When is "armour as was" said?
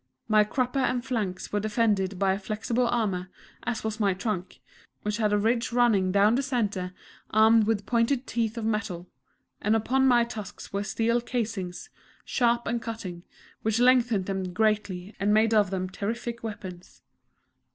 2.87-3.99